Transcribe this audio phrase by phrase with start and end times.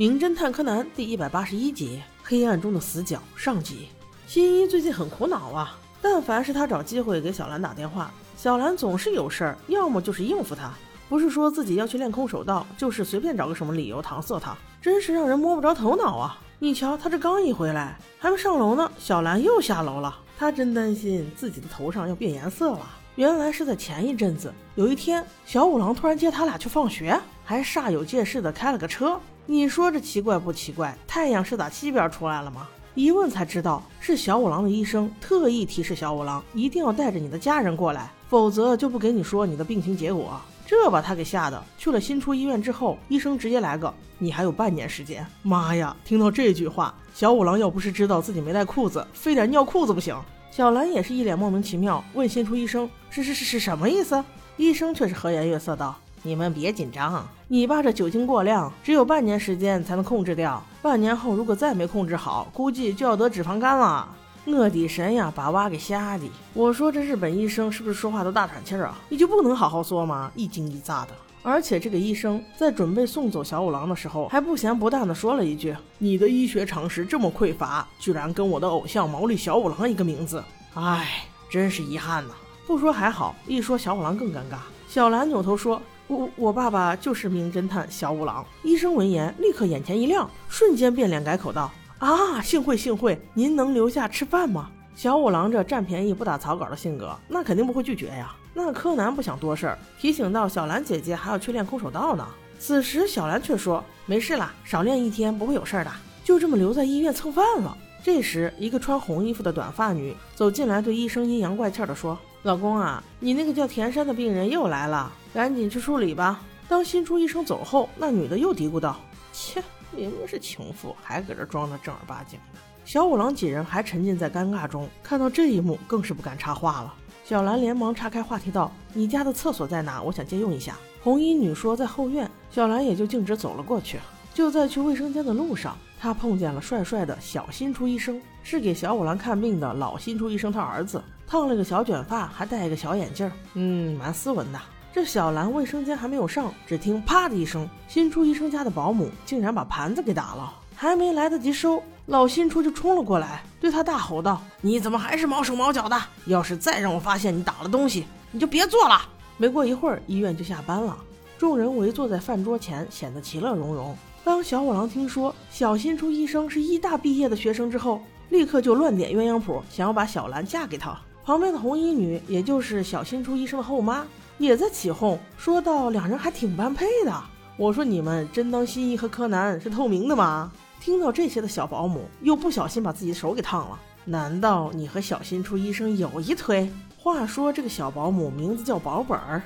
[0.00, 3.88] 名侦探柯南第一百八十一集：黑暗中的死角上集。
[4.26, 10.72] 新一最近很苦恼啊，但凡是他找机会给小兰打电话，小兰总是有事儿，要么就是应付他，
[11.10, 16.38] 不是说自己要去练空手道，就是随便找个什么理由搪塞他，真是让人摸不着头脑啊！
[16.58, 20.18] 你瞧，他这刚一回来，还没上楼呢，小兰又下楼了。
[20.38, 22.88] 他真担心自己的头上要变颜色了。
[23.16, 27.20] 原来是在前一阵子，有一天，小五郎突然接他俩去放学。
[27.44, 30.96] 还煞有介事的开了个车，你说这奇怪不奇怪？
[31.06, 32.68] 太阳是打西边出来了吗？
[32.94, 40.40] 一问才知道是小五郎的医生特意提示小五郎一定要带着你的家人过来，否则就不给你说你的病情结果。
[40.66, 45.26] 这把他给吓得去了新出医院之后，医生直接来个你还有半年时间。
[45.42, 45.96] 妈呀！
[46.04, 50.16] 听到这句话，小五郎要不是知道自己没带裤子，非得尿裤子不行。
[50.52, 54.22] 小兰也是一脸莫名其妙，问新出医生是是是是什么意思？
[54.56, 55.96] 医生却是和颜悦色道。
[56.22, 60.62] 你们别紧张，你爸这酒精过量，只有半年时间才能控制掉。
[60.82, 64.06] 半年后如果再没控制好，估计就要得脂肪肝了。
[64.44, 66.24] 我的神呀，把娃给吓的！
[66.52, 68.98] 我说这日本医生是不是说话都大喘气儿啊？
[69.08, 70.30] 你就不能好好说吗？
[70.34, 71.08] 一惊一乍的。
[71.42, 80.42] 而且这个医生在准备送走小五郎的时候，还不咸不淡的说了一句：“你的医学常识这么匮乏，居然跟我的偶像毛利小五郎一个名字。”
[80.74, 82.34] 唉，真是遗憾呐。
[82.66, 84.58] 不说还好，一说小五郎更尴尬。
[84.86, 85.80] 小兰扭头说。
[86.10, 88.44] 我我爸爸就是名侦探小五郎。
[88.64, 98.34] 医生闻言立刻眼前一亮，瞬间变脸改口道：“啊，幸会幸会，您能留下吃饭吗？”小五郎这占便宜不打草稿的性格，那肯定不会拒绝呀。
[98.52, 102.26] 那柯南不想多事儿，提醒到小兰姐姐还要去练空手道呢。
[102.58, 105.90] 此时小兰却说：“没事啦，少练一天不会有事儿的。”
[106.24, 107.78] 就这么留在医院蹭饭了。
[108.02, 112.18] 这时，一个穿红衣服的短发女走进来，对医生阴阳怪气地说。
[112.42, 116.40] 老公啊，你那个叫田山的病人又来了，赶紧去处理吧。
[116.68, 118.96] 当新出医生走后，那女的又嘀咕道
[119.32, 126.94] ：“切，明明是情妇，还搁这装的正儿八经的。”小五郎几人还沉浸在尴尬中，看到这一幕，更是不敢插话了。
[127.24, 130.02] 小兰连忙岔开话题道：“你家的厕所在哪？
[130.02, 133.98] 我想借用一下。”红衣女说：“在后院。”小兰也就径直走了过去。
[134.34, 141.02] 就在去卫生间的路上，她碰见了帅帅的小新出医生，是给小五郎看病的老新出医生他儿子。
[141.26, 144.60] 烫了个小卷发，还戴一个小眼镜，嗯，蛮斯文的。
[144.92, 155.96] 这小兰卫生间还没有上，只听啪的一声，新出医生家的保姆竟然把盘子给打了，还没来得及收，老新出就冲了过来，对他大吼道：“你怎么还是毛手毛脚的？
[156.26, 159.00] 要是再让我发现你打了东西，你就别做了。”
[159.38, 160.96] 没过一会儿，医院就下班了，
[161.38, 163.96] 众人围坐在饭桌前，显得其乐融融。
[164.24, 170.98] 当小五郎听说小新出医生是医大毕业的学生之后，立刻就乱点鸳鸯谱，想要把小兰嫁给他。
[171.24, 174.04] 旁边的红衣女，也就是小新出医生的后妈，
[174.40, 177.12] 也在起哄，说道：“两人还挺般配的。”
[177.58, 183.78] 我说：“你们真当新一和柯南是透明的吗？”听到这些的小保姆又不小心把自己的手给烫了。
[184.06, 186.72] 难道你和小新出医生有一腿？
[186.96, 189.42] 话说这个小保姆名字叫保本儿，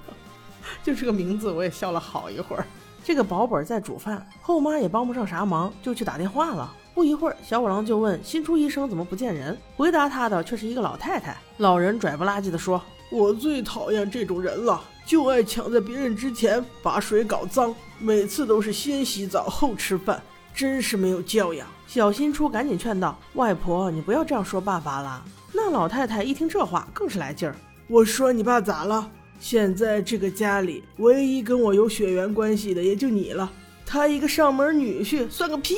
[0.84, 2.66] 就这个名字我也笑了好一会儿。
[3.02, 6.70] 这个保本在煮饭，后妈也帮不上啥忙，就去打电话了。
[6.94, 11.34] 不一会儿，小五郎就问新出医生怎么不见人，回答他的却是一个老太太。
[11.56, 12.80] 老人拽不拉几的说
[13.12, 20.22] ：“我最讨厌这种人了，就爱抢在别人之前把水搞脏，每次都是先洗澡后吃饭，
[20.54, 27.54] 真是没有教养。”小新初赶紧劝道：“外婆，你不要这样说爸爸了。”那老太太一听这话，更是来劲儿
[27.86, 29.10] ：“我说你爸咋了？
[29.38, 33.52] 现在这个家里唯一跟我有血缘关系的也就你了，
[33.84, 35.74] 他一个上门女婿算个屁！”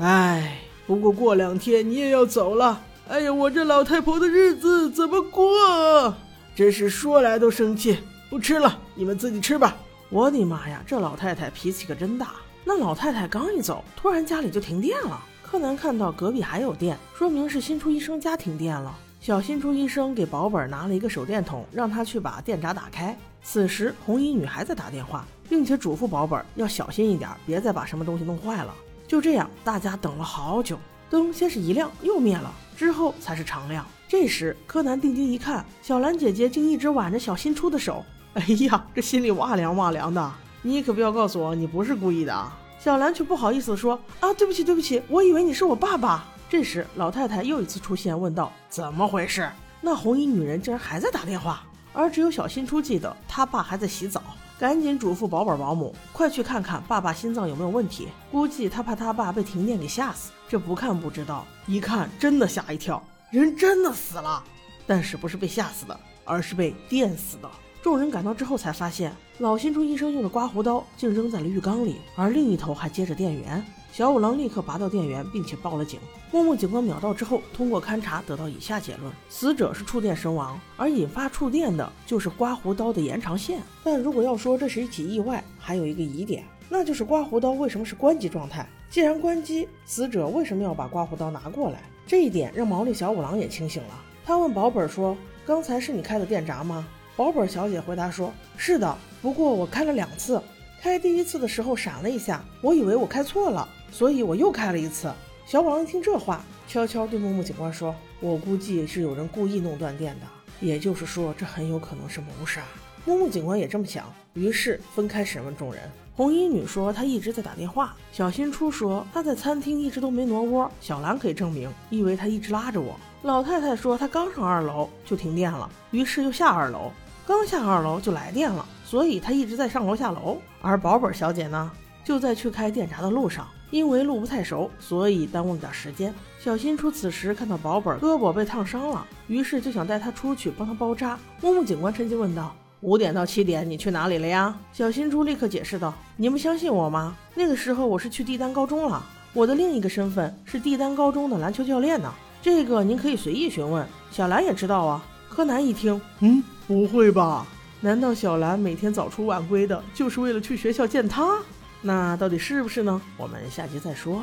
[0.00, 2.80] 哎，不过过两天你也要走了。
[3.08, 6.14] 哎呀，我这老太婆的日子怎么过？
[6.54, 7.98] 真是说来都生气。
[8.30, 9.76] 不吃了，你们自己吃吧。
[10.08, 12.32] 我的妈呀，这老太太脾气可真大。
[12.64, 15.22] 那老太太刚一走，突然家里就停电了。
[15.42, 18.98] 柯南看到隔壁还有电，说明是新出医生家停电了。
[19.20, 23.16] 小新出医生给保本拿了一个手电筒，让他去把电闸打开。
[23.42, 28.74] 此时红衣女还在打电话，并且嘱咐保本要小心一点，别再把什么东西弄坏了。
[29.06, 30.78] 就这样，大家等了好久，
[31.12, 33.84] 灯先是一亮又灭了，之后才是常亮。
[34.08, 38.02] 这时，柯南定睛一看，小兰姐姐竟一直挽着小新出的手。
[38.32, 40.32] 哎呀，这心里哇凉哇凉的。
[40.62, 42.58] 你可不要告诉我你不是故意的啊！
[42.80, 49.46] 小兰却不好意思说：“啊，对不起，对不起，我以为你是我爸爸。”这时，老太太又一次出现，问道：“怎么回事？”
[49.82, 51.62] 那红衣女人竟然还在打电话，
[51.92, 54.22] 而只有小新出记得他爸还在洗澡。
[54.58, 58.08] 赶紧嘱咐保本保姆，快去看看爸爸心脏有没有问题。
[58.30, 60.30] 估计他怕他爸被停电给吓死。
[60.48, 64.42] 这不看不知道，一看真的吓一跳，人真的死了。
[64.86, 67.50] 但是不是被吓死的，而是被电死的。
[67.82, 73.62] 众人赶到之后才发现，老新出医生用的刮胡刀竟扔在了浴缸里，而另一头还接着电源。
[73.92, 75.98] 小五郎立刻拔掉电源，并且报了警。
[76.30, 83.60] 木木警官秒到之后，通过勘查得到以下结论：死者是触电身亡，而引发触电的就是刮胡刀的延长线。
[83.82, 88.64] 但如果要说这是一起意外，还有一个疑点，那就是刮胡刀为什么是关机状态？
[88.88, 91.82] 既然关机，死者为什么要把刮胡刀拿过来？
[92.06, 94.00] 这一点让毛利小五郎也清醒了。
[94.24, 96.86] 他问保本说：“刚才是你开的电闸吗？”
[97.16, 100.42] 保本小姐回答说：“是的，不过我开了两次，
[100.80, 105.12] 开第一次的时候闪了一下，我以为我开错了。”所以我又开了一次。
[105.46, 110.26] 小五郎一听这话，悄悄对木木警官说：“我估计是有人故意弄断电的，
[110.66, 112.62] 也就是说，这很有可能是谋杀。”
[113.04, 115.82] 木木警官也这么想，于是分开审问众人。
[116.14, 122.98] 红衣女说她一直在打电话，小新初说她在餐厅一直都没挪窝，小兰可以证明，因为她一直拉着我。
[123.22, 126.92] 老太太说她刚上二楼就停电了，于是又下二楼，
[127.26, 130.38] 刚下二楼就来电了，所以他一直在上楼下楼。
[130.60, 131.70] 而保本小姐呢，
[132.04, 133.46] 就在去开电闸的路上。
[133.70, 136.14] 因为路不太熟，所以耽误了点时间。
[136.38, 141.18] 小新初此时看到保本胳膊被烫伤了，于是就想带他出去帮他包扎。
[141.40, 147.16] 木木警官趁机问道：“五点到七点你去哪里了呀？”小新初立刻解释道：“你们相信我吗？
[147.34, 149.02] 那个时候我是去帝丹高中了，
[149.32, 152.12] 我的另一个身份是帝丹高中的篮球教练呢。
[152.42, 155.02] 这个您可以随意询问，小兰也知道啊。”
[155.34, 157.46] 柯南一听，嗯，不会吧？
[157.80, 161.38] 难道小兰每天早出晚归的，就是为了去学校见他？
[161.80, 163.00] 那到底是不是呢？
[163.16, 164.22] 我们下集再说。